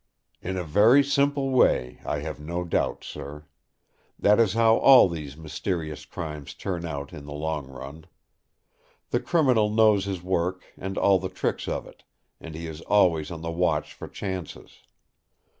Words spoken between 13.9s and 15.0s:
for chances.